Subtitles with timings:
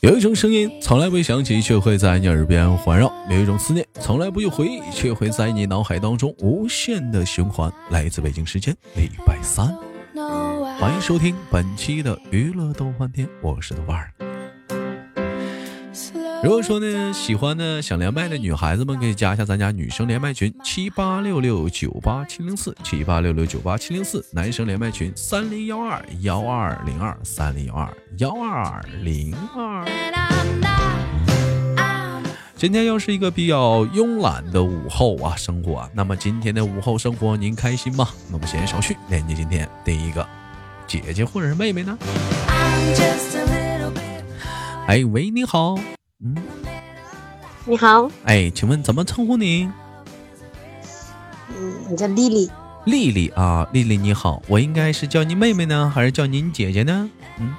[0.00, 7.72] 有一种声音从来未响起，却会在你耳边环绕；有一种思念从来不用回忆，却会在你脑海当中无限的循环。
[7.88, 9.74] 来自北京时间礼拜三，
[10.78, 14.31] 欢迎收听本期的娱乐豆瓣天，我是豆瓣儿。
[16.42, 29.84] 如果说呢，喜欢呢想连麦的女孩子们，可以加一下咱家女生连麦群七八六六九八七零四七八六六九八七零四，男生连麦群三零幺二幺二零二三零幺二幺二零二。
[32.56, 35.88] 今天又是一个比较慵懒的午后啊，生活。
[35.94, 38.08] 那么今天的午后生活您开心吗？
[38.32, 40.26] 那么闲言少叙，连接今天第一个
[40.88, 41.96] 姐姐或者是妹妹呢？
[44.88, 45.78] 哎喂，你好。
[46.24, 46.36] 嗯，
[47.64, 49.68] 你好，哎，请问怎么称呼你？
[51.48, 52.48] 嗯，我叫丽丽。
[52.84, 57.10] 丽丽啊，丽丽你好，我应该是叫你妹妹呢，还是叫您姐姐呢？
[57.40, 57.52] 嗯，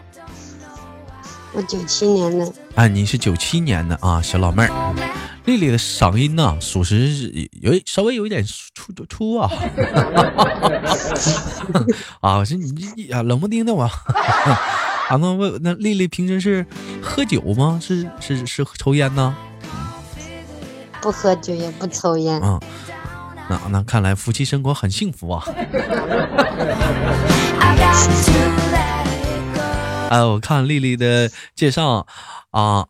[1.51, 2.53] 我九七年的。
[2.75, 4.95] 啊，你是九七年的啊，小老妹儿。
[5.43, 9.51] 丽丽的嗓音呢，属实是有稍微有一点粗粗啊。
[12.21, 13.83] 啊，是你这啊，冷不丁的我。
[15.09, 16.65] 啊，那问那丽丽平时是
[17.03, 17.77] 喝酒吗？
[17.81, 19.35] 是是是抽烟呢？
[21.01, 22.39] 不喝酒也不抽烟。
[22.41, 22.59] 嗯，
[23.49, 25.43] 那那看来夫妻生活很幸福啊。
[30.09, 32.07] 哎， 我看丽丽的介绍
[32.51, 32.87] 啊，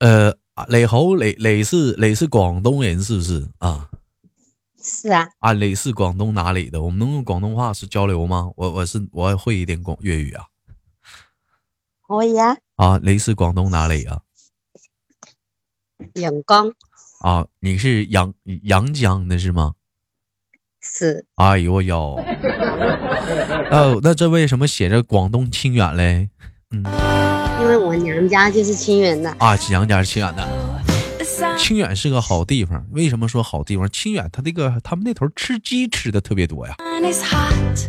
[0.00, 0.34] 呃，
[0.66, 3.88] 磊侯磊磊是磊是广东人是不是啊？
[4.82, 5.28] 是啊。
[5.38, 6.82] 啊，磊是广东哪里的？
[6.82, 8.50] 我们能用广东话是交流吗？
[8.56, 10.44] 我我是我会一点广粤语啊。
[12.08, 12.56] 可以啊！
[12.76, 14.20] 啊，你是广东哪里啊？
[16.14, 16.72] 阳江。
[17.20, 19.74] 啊，你是阳阳江的是吗？
[20.80, 21.26] 是。
[21.34, 22.18] 哎呦呦！
[23.70, 26.30] 哦，那这为什么写着广东清远嘞？
[26.70, 26.82] 嗯，
[27.60, 29.30] 因为我娘家就是清远的。
[29.38, 30.77] 啊，娘家是清远的。
[31.58, 33.88] 清远是个好地方，为什么说好地方？
[33.90, 36.74] 清远他这个他们那头吃鸡吃的特别多呀，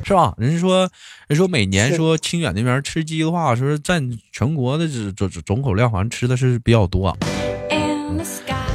[0.04, 0.34] 是吧？
[0.38, 0.90] 人说
[1.28, 7.16] 人说每年说清远那边吃鸡的话，说占全国的总总总口量，好像吃的是比较多。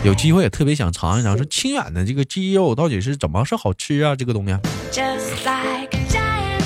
[0.04, 4.14] 有机会也特别想尝一尝，说清远的这个鸡肉到底是怎么是好吃啊？
[4.16, 4.54] 这个东西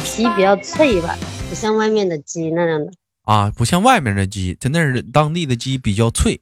[0.04, 1.16] 皮比较脆吧，
[1.48, 2.90] 不像外面的鸡那样的
[3.24, 6.40] 啊，不像外面的鸡，在那儿当地的鸡比较脆。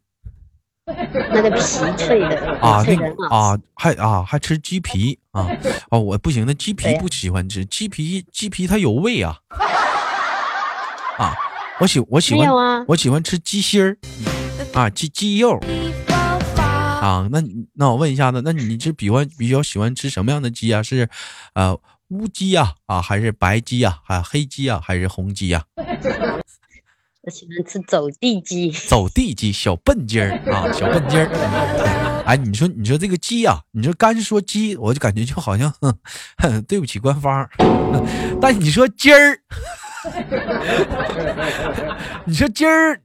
[1.32, 1.60] 那个皮
[1.96, 5.48] 脆的 啊，那啊还啊还吃鸡皮啊
[5.90, 9.36] 哦我不行，那鸡皮不喜欢吃鸡皮，鸡皮它有味啊
[11.18, 11.34] 啊
[11.80, 12.48] 我喜我喜欢
[12.86, 13.96] 我喜欢吃鸡心儿
[14.74, 15.58] 啊鸡鸡肉
[16.66, 17.42] 啊那
[17.74, 20.82] 那我问一下子，那你是比欢比较喜欢吃什么样的鸡啊？
[20.84, 21.08] 是
[21.54, 21.76] 呃
[22.08, 25.64] 乌鸡呀啊还是白鸡呀还黑鸡啊还是红鸡呀？
[27.26, 32.22] 我喜欢吃走地鸡，走地鸡，小笨鸡儿 啊，小笨鸡儿。
[32.24, 35.72] 哎，你说，你说这个鸡呀，你说干说鸡，我就感觉就好像，
[36.68, 37.48] 对不起官方。
[38.40, 39.40] 但你说鸡儿，
[42.26, 42.96] 你说鸡儿，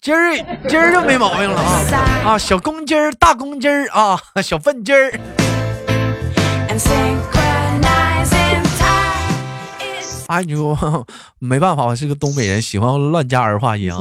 [0.00, 0.34] 鸡儿，
[0.66, 1.84] 鸡儿就没毛病了啊
[2.24, 5.12] 啊，小公鸡儿，大公鸡儿啊，小笨鸡儿。
[10.28, 10.76] 哎呦，
[11.38, 13.98] 没办法，我是个东北人，喜欢乱加儿化音啊。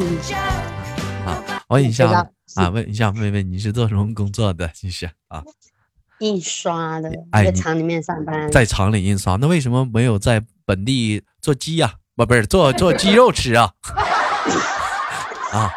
[1.26, 2.10] 啊，问一下
[2.56, 4.70] 啊，问一下妹妹，你是做什么工作的？
[4.82, 5.42] 你是啊，
[6.20, 8.52] 印刷的，在厂里面上班。
[8.52, 11.94] 在厂里印刷，那为什么没有在本地做鸡呀？
[12.18, 13.72] 不，不是做做鸡肉吃啊？
[15.54, 15.72] 啊，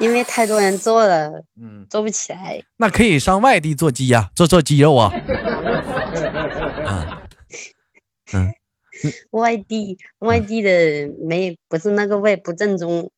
[0.00, 2.60] 因为太多人做了，嗯，做不起来。
[2.78, 5.12] 那可以上外地做鸡呀，做做鸡肉啊。
[5.14, 5.22] 嗯
[6.88, 7.06] 嗯。
[9.30, 10.70] 外地外地的
[11.26, 13.10] 没不是那个味不正宗，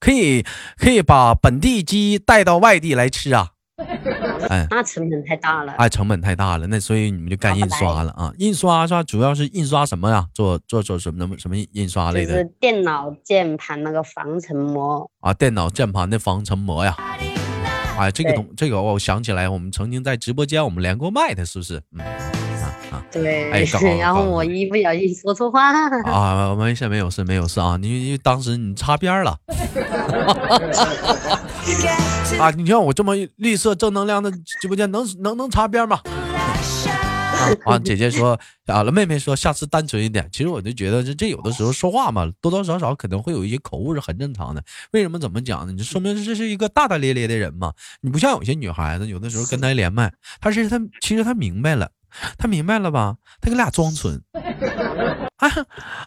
[0.00, 0.44] 可以
[0.76, 3.50] 可以把本地鸡带到外地来吃啊，
[4.48, 9.02] 哎，那成本太大了，哎，成本太大了，那所以你们就干印刷了啊，印刷是吧？
[9.02, 10.26] 主要是印刷什么呀？
[10.34, 12.34] 做做做什么什么印刷类的？
[12.34, 16.94] 是电脑键盘那个防尘膜啊，电脑键盘的防尘膜呀，
[17.98, 21.82] 哎，这个东这个我想起来，我们曾经在直播间我们连过麦的，是不是？
[21.92, 22.41] 嗯。
[23.10, 23.50] 对，
[23.98, 25.72] 然后我一不小心说错话
[26.04, 29.38] 啊，没事，没有事，没有事啊，你因为当时你擦边了
[32.38, 36.00] 啊，你像我这么绿色正能量的直播间，能能能擦边吗？
[37.64, 40.28] 啊，姐姐说啊，妹妹说下次单纯一点。
[40.30, 44.62] 其实我就觉得这这有的时候说话嘛，多多少少可能会有一些口误是很正常的。
[44.92, 45.72] 为什么怎么讲呢？
[45.72, 47.72] 你就说明这是一个大大咧咧的人嘛。
[48.00, 51.90] 你不像有些女孩子，有的时候跟他连麦，她是她其实她明白了。
[52.38, 53.16] 他明白了吧？
[53.40, 54.22] 他给俩装纯
[55.36, 55.48] 啊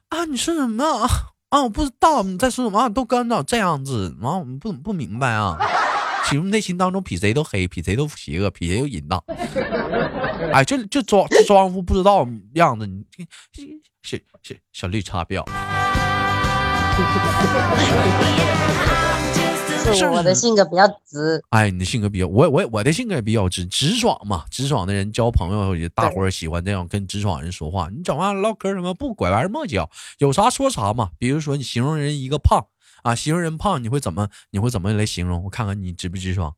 [0.10, 0.26] 啊！
[0.26, 1.08] 你说什么啊？
[1.50, 5.58] 啊，我不知道你在说什么，都干到这样子，完我们不不明白啊。
[6.26, 9.24] 其实内心当中比谁都黑，比谁都邪恶，比谁都淫荡。
[10.52, 13.06] 哎，就就装装副不知道样子，你
[14.02, 15.46] 小小小绿茶婊。
[19.94, 27.90] 是我的性格比较直，哎，你的性格比较，我我我的性格也比较直直爽嘛，直爽的人交朋友也大伙儿喜欢这样跟直爽人说话。
[27.90, 31.12] 你讲话唠嗑什么不拐弯抹角，有啥说啥嘛。
[31.18, 32.66] 比如说你形容人一个胖
[33.04, 35.44] 啊，形容人胖，你会怎么你会怎么来形容？
[35.44, 36.56] 我看看你直不直爽？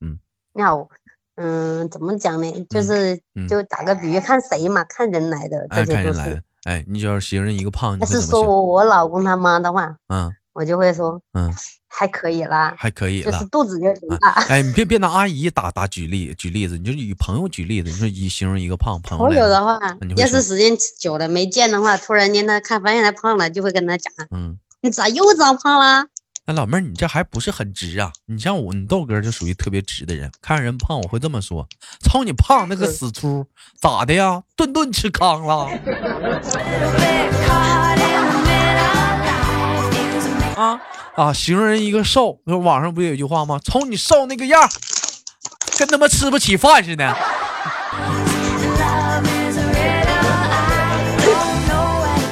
[0.00, 0.18] 嗯，
[0.52, 0.88] 那
[1.36, 2.66] 嗯，怎么讲呢？
[2.68, 6.42] 就是就打个比喻，看谁嘛，看人来的，看人来的。
[6.64, 10.32] 哎，你只要形容一个胖，要是说我我老公他妈的话，嗯。
[10.54, 11.50] 我就会说，嗯，
[11.94, 14.30] 还可以啦，还可以，就是肚子有点大。
[14.48, 17.90] 哎，你别别拿阿姨打打举例举例子，你就以朋友举例子。
[17.90, 19.24] 你说以形容一个胖朋友。
[19.26, 19.78] 朋友的话，
[20.16, 26.06] 要是时间久了没见的话，突然间他看发现他胖了，就会跟他讲，嗯，你咋又长胖了？
[26.44, 28.10] 那老妹儿，你这还不是很直啊？
[28.26, 31.68] 你像我，你豆哥就属于特别直的人，看人胖我会这么说：
[32.00, 33.46] 操你胖那个死猪，
[33.80, 34.42] 咋的呀？
[34.56, 35.68] 顿顿吃糠了。
[40.56, 40.80] 啊
[41.14, 41.32] 啊！
[41.32, 43.58] 形容人一个瘦，那网上不有一句话吗？
[43.64, 44.68] 瞅你瘦那个样，
[45.78, 47.04] 跟他妈吃不起饭似的。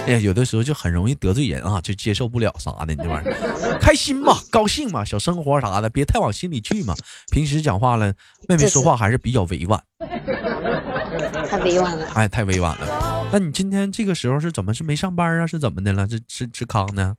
[0.07, 6.95] 哎呀，有的时候就很容易得罪人啊，就接受不了啥的，你这玩意儿开心嘛，高兴嘛，小生活啥的，别太往心里去嘛。
[7.31, 8.13] 平时讲话了，
[8.49, 9.81] 妹妹说话还是比较委婉。
[11.49, 12.07] 太委婉了。
[12.15, 13.29] 哎，太委婉了。
[13.33, 15.47] 那你今天这个时候是怎么是没上班啊？
[15.47, 16.09] 是怎么的了？
[16.09, 17.15] 是吃吃糠呢？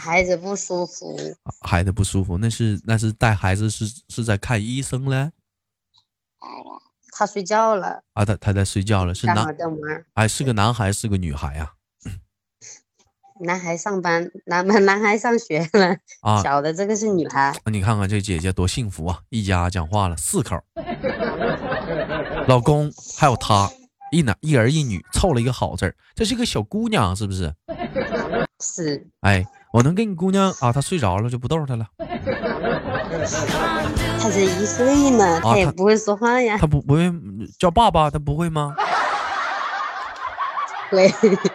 [0.00, 1.16] 孩子不舒服，
[1.60, 5.30] 孩子不舒服，那是那是带孩子是是在看医生嘞。
[7.12, 9.46] 他睡觉了啊，他他在睡觉了，是男
[10.14, 11.72] 哎是个男孩是个女孩呀？
[13.44, 16.40] 男孩上班，男 男孩上学了啊。
[16.44, 19.20] 小的这个是女孩，你看看这姐姐多幸福啊！
[19.28, 20.58] 一家讲话了四口，
[22.46, 23.70] 老公还有她，
[24.12, 27.54] 一男一儿一女凑了一个好字儿，这是个小姑娘是不是？
[28.60, 31.86] 是，哎，我能给你姑娘啊，她睡着了就不逗她了。
[34.20, 36.58] 她这一岁呢，她也不会说话呀。
[36.58, 37.12] 她不不会
[37.58, 38.74] 叫爸爸，她不会吗？
[40.90, 41.08] 会。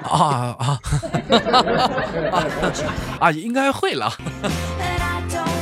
[0.04, 0.80] 啊啊
[3.20, 3.32] 啊！
[3.32, 4.10] 应该会了。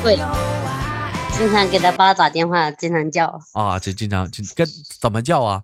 [0.03, 0.15] 会，
[1.31, 3.39] 经常给他爸打电话，经常叫。
[3.53, 4.67] 啊，就经常就跟
[4.99, 5.63] 怎么叫啊？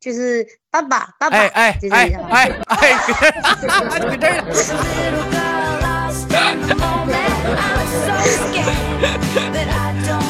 [0.00, 2.94] 就是爸爸，爸爸，哎哎哎哎哎，
[4.08, 4.44] 搁这儿。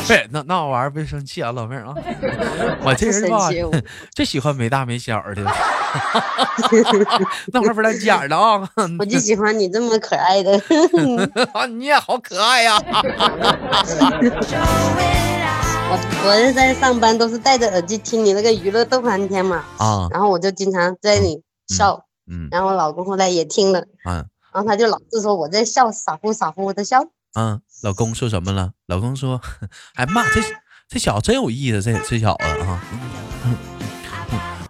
[0.06, 1.94] 对， 那那玩意儿别生气啊，老妹儿啊，
[2.82, 3.50] 我这人吧，
[4.14, 5.42] 就 喜欢没大没小的，
[7.52, 8.68] 那玩意儿不带假的啊。
[8.98, 10.52] 我就喜欢你这么可爱的，
[11.52, 12.78] 啊，你也好可爱呀。
[15.90, 15.96] 我
[16.26, 24.17] 我是在上班，都是戴着耳机听你那个娱乐逗翻天嘛啊，然后我就经常在那里笑，嗯，然后我老公后来也听了，嗯，
[24.52, 27.02] 然后他就老是说我在笑，傻乎傻乎的笑。
[27.35, 28.73] 嗯，老公说什么了？
[28.87, 29.40] 老公说，
[29.96, 30.43] 哎妈，这
[30.88, 32.82] 这小子真有意思，这这小子啊，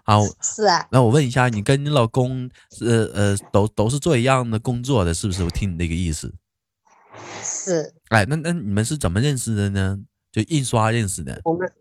[0.15, 0.87] 啊，是啊。
[0.89, 2.49] 那我问一下，你跟你老公，
[2.79, 5.43] 呃呃，都都是做一样的工作的，是不是？
[5.43, 6.33] 我听你那个意思。
[7.43, 7.93] 是。
[8.07, 9.97] 哎，那那你们是怎么认识的呢？
[10.31, 11.71] 就印刷认识的，我们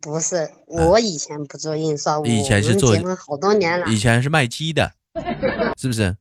[0.00, 4.92] 不是我以前不做印刷，我以前是做结婚好多年了，以前是卖鸡的，
[5.78, 6.16] 是不是？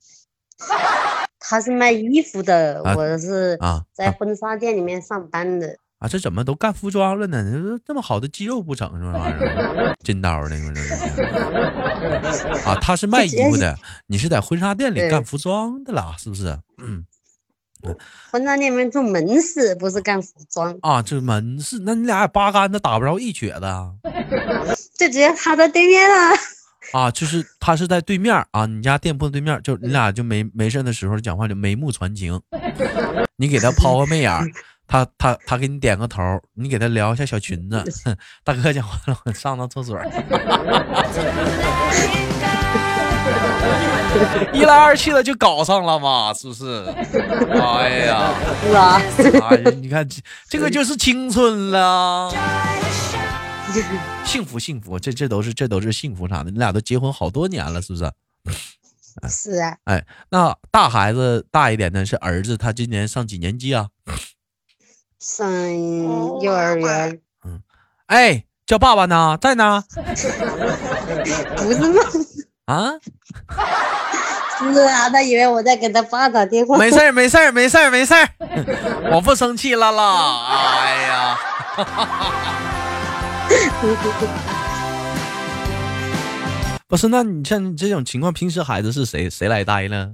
[1.40, 6.08] 他是卖衣服的，我是啊，在婚纱店里面上班的啊。
[6.08, 7.78] 这怎么都干服装了呢？
[7.86, 9.34] 这么好的肌肉不整是吧？
[10.04, 10.56] 真刀的，
[12.66, 16.58] 啊，他是卖衣服的，你是在婚纱店里干服装的啦，是不是？
[16.78, 17.06] 嗯。
[18.32, 21.80] 婚纱店里面做门市，不是干服装啊，就是门市。
[21.86, 23.92] 那你俩八竿子打不着一瘸子啊？
[24.98, 26.36] 就直接他在对面了。
[26.94, 32.40] 啊，就是他是在对面啊，你家店铺对面，就你俩就没没事的时候讲话就眉目传情。
[33.38, 34.32] 你给他抛个媚眼，
[34.88, 36.22] 他他他给你点个头，
[36.54, 37.84] 你给他聊一下小裙子。
[38.44, 39.98] 大哥讲话了，我上趟厕所。
[44.54, 46.86] 一来二去的就搞上了嘛，是不是？
[47.60, 49.02] 哎呀，是啊，
[49.50, 52.32] 哎呀，你看这这个就是青春了，
[54.26, 56.52] 幸福幸福，这这都是这都是幸福啥的。
[56.52, 58.12] 你俩都结婚好多年了，是不是？
[59.30, 59.76] 是啊。
[59.86, 63.88] 哎，那大孩子大一点的是儿子，他今年上几年级啊？
[65.20, 65.50] 上
[66.42, 67.20] 幼儿园。
[67.46, 67.62] 嗯，
[68.08, 69.38] 哎，叫爸爸呢？
[69.42, 69.84] 在呢？
[71.58, 72.02] 不是吗？
[72.66, 72.92] 啊？
[74.60, 76.78] 是啊，他以为我在给他爸打电话。
[76.78, 78.30] 没事儿，没事儿，没事儿，没事儿，
[79.12, 80.46] 我不生气了啦。
[80.50, 81.38] 哎呀！
[86.88, 90.12] 不是，那你像这种情况，平时孩子是谁谁来带呢？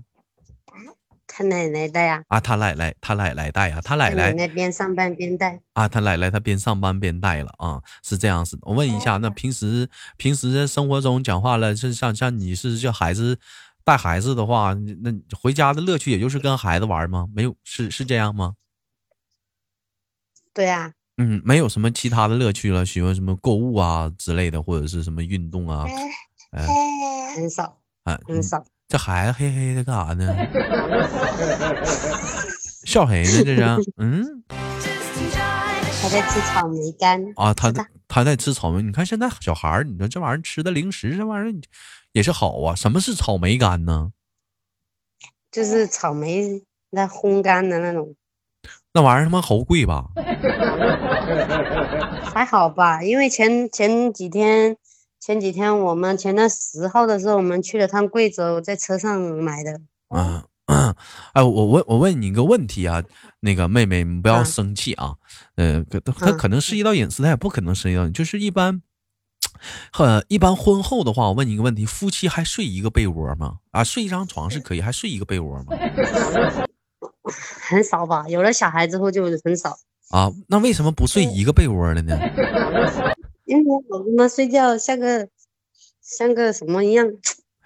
[1.37, 2.23] 他奶奶带呀。
[2.29, 4.31] 啊，他奶奶，他奶奶带呀，他奶奶。
[4.31, 5.61] 奶奶边上班边带。
[5.73, 8.57] 啊，他奶奶他边上班边带了啊，是这样子。
[8.63, 13.37] 我问一下，那平时平时生活中讲话了，是像像你是叫孩子
[13.83, 17.27] 带孩子的话，那回家的乐趣也就是跟孩子玩吗？
[17.35, 18.55] 没有，是是这样吗？
[20.55, 20.91] 对呀。
[21.19, 25.85] 嗯，没有什么其他的乐趣了，喜欢什么购物啊之类的，或者是什么运动啊？
[26.51, 26.65] 哎，
[27.35, 28.65] 很少，啊，很少。
[28.87, 30.33] 这孩子嘿嘿的干啥呢？
[32.85, 33.43] 笑谁呢？
[33.43, 33.93] 这是？
[33.97, 34.43] 嗯，
[36.01, 37.69] 他在吃草莓干啊，他
[38.07, 38.81] 他在吃草莓。
[38.81, 41.53] 你看现在小孩儿，你说这玩意儿吃的零食，这玩意儿
[42.13, 42.73] 也是好啊。
[42.75, 44.11] 什么是草莓干呢？
[45.51, 48.15] 就是草莓那烘干的那种。
[48.93, 50.05] 那玩意儿他妈好贵吧？
[52.23, 54.77] 还好吧，因为前前几天。
[55.27, 59.81] 前几天我们前段十号的时候，我们去了趟贵州，在车上买的。
[60.07, 60.95] 嗯嗯，
[61.33, 63.03] 哎，我问我问你一个问题啊，
[63.41, 65.15] 那个妹妹，你不要生气啊。
[65.57, 65.85] 嗯，
[66.17, 68.07] 他可能涉及到隐私，他也不可能涉及到。
[68.07, 68.81] 就是一般，
[69.99, 73.57] 呃，一般婚后的话，我问你一个问题：夫妻还睡一个被窝吗？
[73.71, 75.75] 啊，睡一张床是可以，还睡一个被窝吗？
[77.67, 79.77] 很少吧，有了小孩之后就很少。
[80.11, 82.17] 啊，那为什么不睡一个被窝了呢？
[83.47, 85.27] 因为我他妈睡觉像个
[86.01, 87.09] 像个什么一样，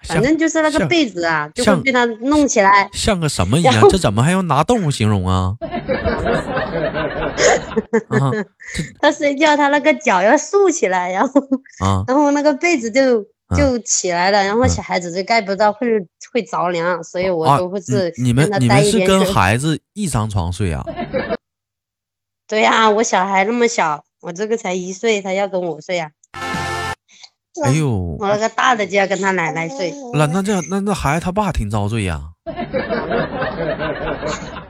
[0.04, 3.74] 反正就是那个被子啊，就会被他弄起来，像个什么一样？
[3.90, 5.56] 这怎么还用拿动物形容 啊？
[9.00, 11.42] 他睡觉，他那个脚要竖起来，然后
[12.06, 13.24] 然后那个被子就
[13.56, 15.88] 就起来了，然后小孩子就盖不到，会
[16.32, 20.84] 会着凉，所以我都不是你们你们是跟孩子一张床睡啊？
[22.46, 24.04] 对呀，我小孩那么小。
[24.22, 26.12] 我这个才一岁，他要跟我睡呀。
[27.64, 29.92] 哎呦，我那个大的就要跟他奶奶睡。
[30.14, 32.30] 那那这样，那那孩子他爸挺遭罪呀。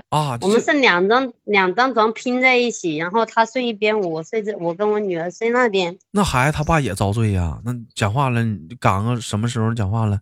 [0.09, 5.97] 啊， 我们是两张两张床拼在一起，然后他睡一边，我睡这，我跟我女儿睡那边。
[6.11, 7.61] 那孩子他爸也遭罪呀。
[7.65, 10.19] 那讲话了，你赶个什么时候讲话了？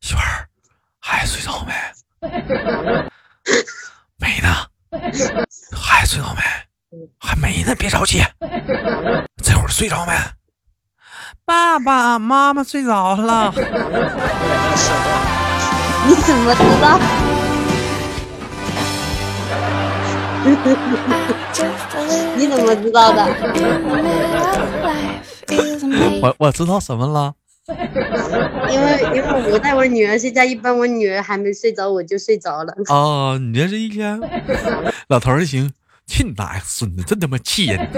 [0.00, 0.48] 媳妇儿，
[1.00, 1.72] 孩子睡着没？
[4.16, 4.54] 没呢。
[5.76, 6.40] 孩子睡着没？
[7.18, 8.20] 还没呢，别着急，
[9.42, 10.12] 这会儿睡着没？
[11.44, 13.52] 爸爸妈妈睡着了。
[16.06, 16.98] 你怎么知道？
[22.36, 23.28] 你怎么知道的？
[26.22, 27.34] 我我知道什么了？
[27.68, 32.74] 因为因为我带我女儿睡觉，一般我女儿还没睡着，我就睡着了。
[32.88, 34.20] 啊，你这是一天，
[35.08, 35.72] 老头儿行。
[36.10, 37.88] 去你大爷孙子，真他妈气人！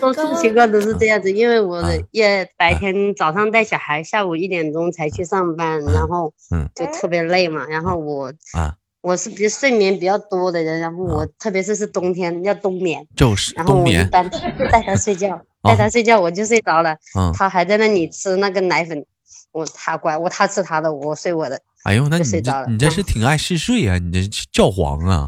[0.00, 6.34] 多数情况都是这样子，因为我也白天早上带小孩，下午一点钟才去上班，然后
[6.74, 7.64] 就特别累嘛。
[7.66, 14.28] 然后我啊，我是比睡眠比较多的人，然后我特别是是冬天要冬眠，就是然后我一般
[14.72, 16.96] 带他睡觉， 带他睡觉我就睡着了，
[17.32, 19.06] 他还在那里吃那个奶粉，
[19.52, 21.60] 我他乖，我他吃他的，我睡我的。
[21.84, 23.98] 哎呦，那你这你这是挺爱嗜睡啊？
[23.98, 25.26] 你这教皇啊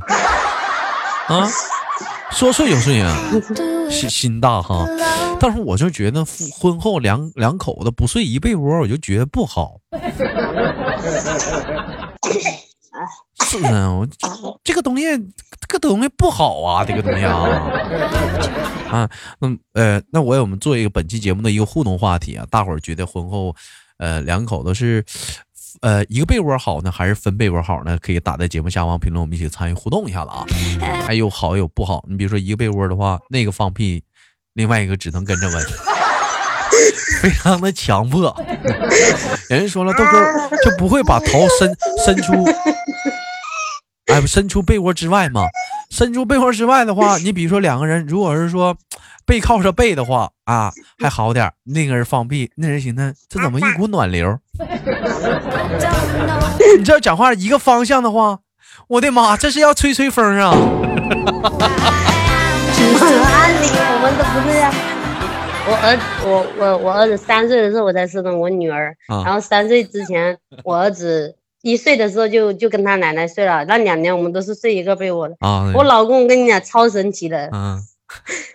[1.27, 1.49] 啊，
[2.31, 3.17] 说睡就睡啊，
[3.91, 4.87] 心心大哈。
[5.41, 6.25] 但是我就觉得
[6.57, 9.81] 婚后两两口子不睡一被窝，我就觉得不好。
[13.45, 14.07] 是啊，我
[14.63, 15.05] 这个东西，
[15.61, 17.35] 这个东西不好啊，这个东西啊
[18.91, 19.11] 啊。
[19.41, 23.57] 那呃，那我我们做一个本期节目的一个互动话题啊，大伙儿觉得婚后
[23.99, 25.05] 呃两口子是。
[25.81, 27.99] 呃，一个被窝好呢，还是分被窝好呢？
[28.01, 30.47] 可以打在节目下方评论，我们一起参与互动一下子啊。
[31.05, 34.03] 还有好有不好，你比如说一个被窝的话，那个放屁，
[34.55, 35.67] 另外一个只能跟着闻，
[37.21, 38.35] 非常的强迫。
[39.51, 42.45] 人家说了，豆哥就不会把头伸伸出，
[44.07, 45.43] 哎，伸出被窝之外吗？
[45.91, 48.77] 伸出被窝之外的话，你比如说两个人，如果是说。
[49.27, 54.39] 背靠着背的话啊， 还好点那个人放屁，那人寻思这怎么一股暖流？
[56.79, 58.39] 你这讲话一个方向的话，
[58.89, 60.51] 我的妈，这是要吹吹风啊！
[63.25, 64.73] 按理我们都不这样。
[65.67, 75.35] 我儿我我我儿子三岁的时候我才生的我女儿，然后三岁之前我儿子一岁的时候就就跟他奶奶睡了，那两年我们都是睡一个被窝的。
[75.41, 77.81] 啊，我老公我跟你讲超神奇的，嗯，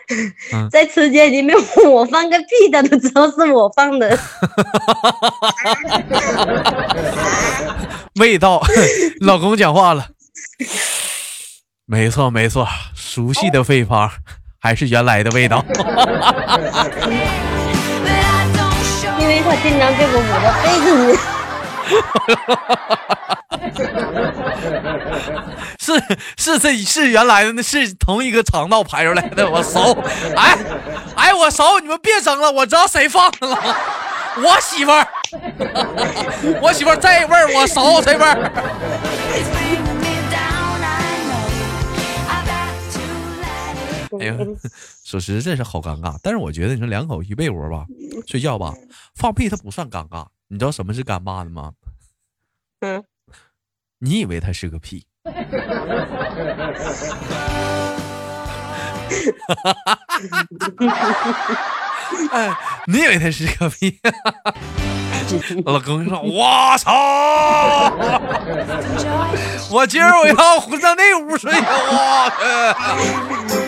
[0.72, 4.10] 在车间里面我放个屁他都知道是我放的，
[8.20, 8.62] 味道，
[9.22, 10.08] 老公讲话了，
[11.86, 14.10] 没错没错，熟悉的配方
[14.60, 15.64] 还是原来的味道，
[19.20, 21.18] 因为他经常给我捂着被子里。
[25.80, 25.94] 是
[26.38, 29.94] 是这是原来的那是同一个肠道排出来的，我熟。
[30.36, 30.58] 哎
[31.16, 33.58] 哎，我熟，你们别争了，我知道谁放的了，
[34.38, 35.08] 我媳妇儿，
[36.62, 38.52] 我媳妇儿这味儿我熟，这味儿。
[44.20, 44.36] 哎呀，
[45.06, 47.86] 属实这是好尴尬，但是我觉得你说两口一被窝吧，
[48.28, 48.74] 睡觉吧，
[49.16, 50.26] 放屁它不算尴尬。
[50.48, 51.72] 你知道什么是干巴的吗？
[52.80, 53.04] 嗯，
[54.02, 55.06] 你以为他是个屁？
[62.32, 62.56] 哎，
[62.88, 64.00] 你以为他是个屁？
[65.66, 67.92] 老公说：“我操！
[69.70, 72.32] 我今儿我要回到那屋睡，我
[73.48, 73.60] 去。”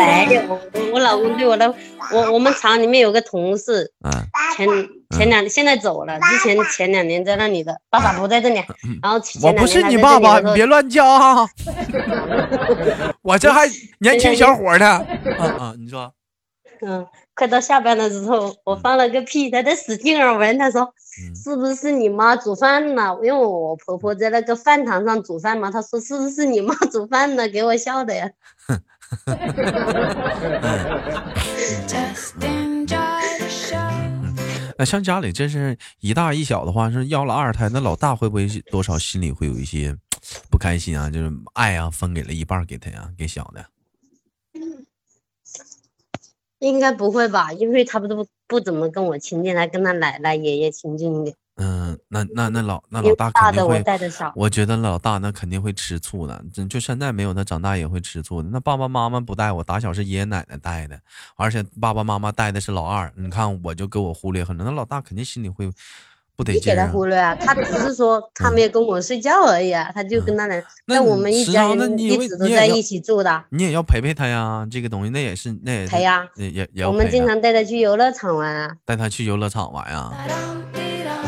[0.00, 0.60] 哎呀，我
[0.92, 1.72] 我老公对我的，
[2.12, 4.10] 我我们厂里面有个同事，嗯，
[4.58, 4.68] 前
[5.16, 8.56] 前两现在走了，之前前两年在那里的，爸爸不在这里，
[9.00, 11.48] 然后我不是你爸爸，你别乱叫啊，
[13.22, 13.68] 我这还
[14.00, 14.86] 年轻小伙呢，
[15.38, 16.12] 啊 啊，你说，
[16.80, 20.92] 嗯，快到下班的时候，我放了个屁，他在使劲儿闻，他说，
[21.44, 23.16] 是不是你妈煮饭呢？
[23.22, 27.46] 因为我婆婆在那个饭堂上煮饭嘛，他说是不是你妈煮饭呢？
[27.48, 28.28] 给我笑的呀。
[34.78, 39.96] 那像家里这是一大一小的话，是要了二胎，那老大会不会多少心里会有一些
[40.48, 41.10] 不开心啊？
[41.10, 43.66] 就是爱啊，分给了一半给他呀，给小的。
[46.60, 47.52] 应该不会吧？
[47.52, 51.36] 因为他不都不怎么跟我亲近，他跟他奶奶爷爷亲近一点。
[51.60, 53.82] 嗯，那那那老那老大肯定会，
[54.36, 56.40] 我觉得老大那肯定会吃醋的。
[56.70, 58.48] 就现在没有，他长大也会吃醋的。
[58.52, 60.96] 那爸爸妈妈不带我，打小是爷爷奶奶带的，
[61.36, 63.12] 而且爸爸妈妈带的是老二。
[63.16, 65.68] 你看，我就给我忽略很多，那老大肯定心里会
[66.36, 66.62] 不得劲。
[66.62, 70.64] 给他忽略啊，他只是说他没有跟我睡觉而已啊，他就跟他奶。
[70.86, 73.44] 那我们一家人一直都在一起住的。
[73.48, 76.86] 你也要陪陪他呀，这个东西那也是那也陪呀，也也也。
[76.86, 78.76] 我们经常带他去游乐场玩啊。
[78.84, 80.12] 带他去游乐场玩呀。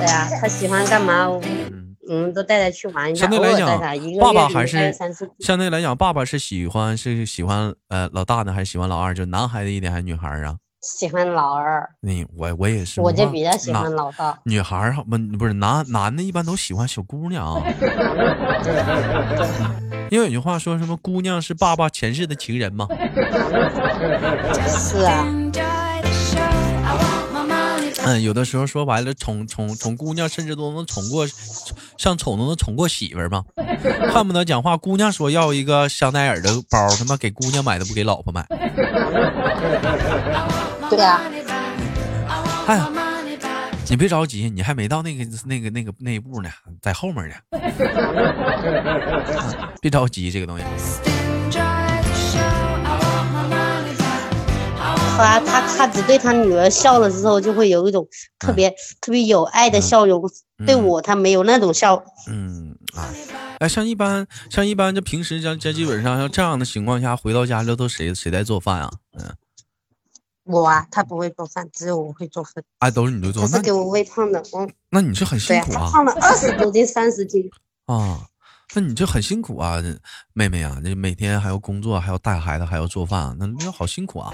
[0.00, 1.26] 对呀，他喜欢干嘛？
[1.42, 3.26] 嗯，我们都带他去玩一下。
[3.26, 3.78] 相对来讲，
[4.20, 4.94] 爸爸还是
[5.40, 9.14] 相对来讲，爸爸是喜欢是喜欢呃老大呢，还是喜欢老二？
[9.14, 10.56] 就男孩子一点还是女孩啊？
[10.80, 11.86] 喜欢老二。
[12.00, 13.02] 你我我也是。
[13.02, 14.38] 我就比较喜欢老大。
[14.44, 17.62] 女孩儿不不是男男的，一般都喜欢小姑娘。
[20.10, 22.88] 因为有句话说什么，姑娘是爸爸前世的情人吗？
[24.66, 25.26] 是啊。
[28.02, 31.26] 嗯，有的时候说白了，宠宠宠姑娘，甚至都能宠过，
[31.98, 33.44] 像宠都能宠过媳妇儿吗？
[34.12, 38.44] 恨不得讲话，姑娘说要一个香奈儿的包，他妈给姑娘买的不给老婆买。
[40.88, 41.20] 对呀。
[42.66, 42.88] 哎呀，
[43.88, 46.48] 你别着急，你还没到那个那个那个那一步呢，
[46.80, 47.34] 在后面呢。
[49.80, 50.64] 别着急，这个东西。
[55.16, 58.07] 他他他只对他女儿笑了之后，就会有一种
[58.38, 58.70] 特别
[59.01, 60.23] 特别有爱的笑容。
[60.66, 62.03] 对我，他没有那种笑。
[62.29, 63.09] 嗯啊，
[63.61, 68.90] 哎，像一般像一般，就平时像这基本上像这样的情况下，回到家了都谁谁在做饭啊？
[69.18, 69.35] 嗯，
[70.44, 72.62] 我啊，他不会做饭，只有我会做饭。
[72.81, 73.46] 哎，都是你做。
[73.46, 74.70] 他是给我喂胖的，嗯。
[74.90, 75.90] 那你是很辛苦啊。
[75.90, 77.51] 胖了二十多斤，三十斤。
[77.87, 78.27] 啊。
[78.73, 79.83] 那你这很辛苦啊，
[80.33, 84.33] 妹妹啊，你每天还要工作，还要带孩子，还要做饭，那那好辛苦啊。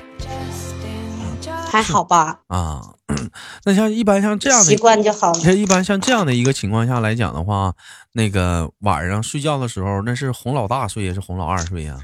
[1.77, 2.41] 还好吧。
[2.47, 2.95] 啊，
[3.65, 5.35] 那像一般像这样的习惯就好。
[5.35, 7.75] 像一般像这样的一个情况下来讲的话，
[8.13, 11.99] 那个晚上睡觉的时候，那是哄老大睡，也是哄老二睡呀？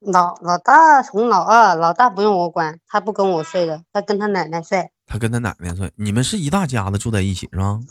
[0.00, 4.90] 老老大哄老二，老大不用我管，他不跟我睡的，他跟他奶奶睡。
[5.06, 7.82] 他跟他奶奶睡，你们是一大家子住在一起是吗？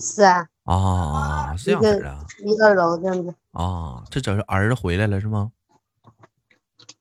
[0.00, 0.46] 是啊。
[0.64, 5.50] 啊，这样子啊，一个楼这样子啊，这这是儿子回来了是吗？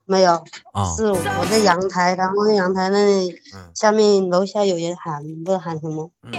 [0.05, 0.33] 没有
[0.73, 3.33] 啊，是我在阳台，然后阳台那里
[3.73, 6.11] 下面楼下有人喊，不知道喊什么。
[6.23, 6.33] 嗯，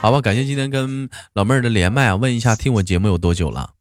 [0.00, 3.74] 好吧，感谢今天跟老妹儿的连麦啊，问一下听我节目有多久了？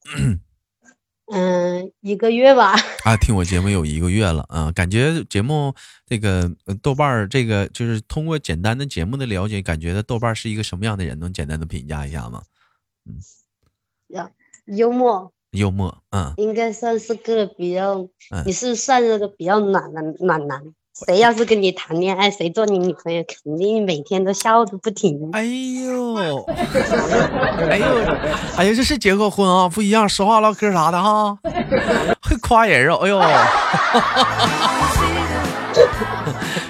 [1.34, 2.76] 嗯，一个月吧。
[3.06, 5.74] 啊，听我节目有一个月了啊，感觉节目
[6.06, 6.52] 这个
[6.82, 11.18] 豆瓣儿这个就是通过简单的节目的了解，感觉的豆瓣是一个什么样的人？
[11.18, 12.44] 能简单的评价一下吗？
[13.06, 13.16] 嗯，
[14.10, 14.30] 呀
[14.66, 15.32] 幽默。
[15.52, 18.08] 幽默，嗯，应该算是个比较，
[18.46, 20.62] 你是算是个比较暖男暖男。
[21.06, 25.30] 谁要是跟你谈恋爱，谁做你女朋友，肯定每天都笑个不停。
[25.32, 26.46] 哎呦，哎呦，
[28.58, 31.38] 哎呀，这是结过婚啊，不一样，说话唠嗑啥的哈，
[32.22, 33.20] 会夸人啊，哎呦。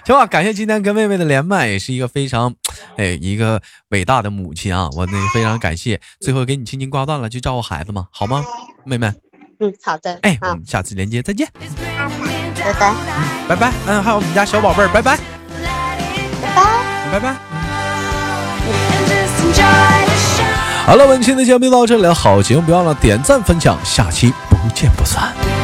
[0.05, 2.53] 行吧，感谢今天跟妹妹的连麦，也是一个非常，
[2.97, 5.99] 哎，一个伟大的母亲啊，我那非常感谢。
[6.21, 8.43] 最后给你轻轻挂断了，去照顾孩子嘛，好吗，
[8.85, 9.11] 妹妹？
[9.59, 10.17] 嗯，好的。
[10.23, 11.47] 哎，我们下次连接再见。
[12.63, 12.93] 拜拜。
[12.93, 13.71] 嗯，拜拜。
[13.87, 15.17] 嗯，还有我们家小宝贝儿，拜拜。
[16.41, 17.11] 拜拜。
[17.11, 17.35] 拜拜。
[20.85, 25.60] 好了，本期的节目就到这里了，好节目不要忘了点赞分享，下期不见不散。